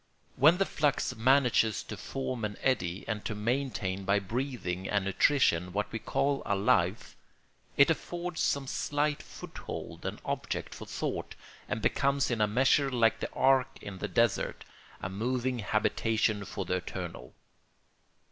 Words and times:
When 0.35 0.57
the 0.57 0.65
flux 0.65 1.15
manages 1.15 1.83
to 1.83 1.95
form 1.95 2.43
an 2.43 2.57
eddy 2.63 3.05
and 3.07 3.23
to 3.23 3.35
maintain 3.35 4.03
by 4.03 4.17
breathing 4.17 4.89
and 4.89 5.05
nutrition 5.05 5.73
what 5.73 5.91
we 5.91 5.99
call 5.99 6.41
a 6.43 6.55
life, 6.55 7.15
it 7.77 7.91
affords 7.91 8.41
some 8.41 8.65
slight 8.65 9.21
foothold 9.21 10.03
and 10.03 10.19
object 10.25 10.73
for 10.73 10.87
thought 10.87 11.35
and 11.69 11.83
becomes 11.83 12.31
in 12.31 12.41
a 12.41 12.47
measure 12.47 12.89
like 12.89 13.19
the 13.19 13.31
ark 13.33 13.77
in 13.79 13.99
the 13.99 14.07
desert, 14.07 14.65
a 15.03 15.07
moving 15.07 15.59
habitation 15.59 16.45
for 16.45 16.65
the 16.65 16.77
eternal. 16.77 17.35